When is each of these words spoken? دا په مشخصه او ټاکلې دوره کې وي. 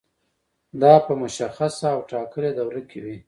دا 0.81 0.93
په 1.05 1.13
مشخصه 1.21 1.87
او 1.95 1.99
ټاکلې 2.09 2.51
دوره 2.57 2.81
کې 2.89 2.99
وي. 3.03 3.17